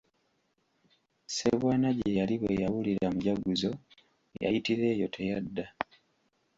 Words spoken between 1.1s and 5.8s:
Ssebwana gye yali bwe yawulira mujaguzo, yayitira eyo teyadda.